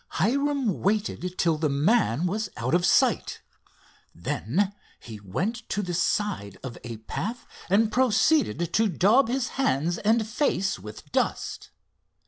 Hiram 0.13 0.79
waited 0.81 1.37
till 1.37 1.57
the 1.59 1.69
man 1.69 2.25
was 2.25 2.49
out 2.57 2.73
of 2.73 2.87
sight. 2.87 3.39
Then 4.15 4.73
he 4.99 5.19
went 5.19 5.57
to 5.69 5.83
the 5.83 5.93
side 5.93 6.57
of 6.63 6.75
a 6.83 6.97
path 6.97 7.45
and 7.69 7.91
proceeded 7.91 8.73
to 8.73 8.87
daub 8.89 9.27
his 9.27 9.49
hands 9.61 9.99
and 9.99 10.25
face 10.27 10.79
with 10.79 11.11
dust. 11.11 11.69